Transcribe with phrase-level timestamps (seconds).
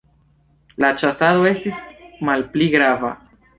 [0.83, 1.79] La ĉasado estis
[2.31, 3.15] malpli grava.